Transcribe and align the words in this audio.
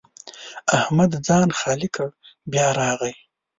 احمد 0.77 1.11
ځان 1.27 1.47
خالي 1.59 1.89
کړ؛ 1.95 2.07
بیا 2.51 2.67
راغی. 2.79 3.13